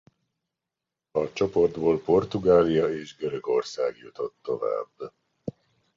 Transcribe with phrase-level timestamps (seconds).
[1.11, 5.13] A csoportból Portugália és Görögország jutott tovább.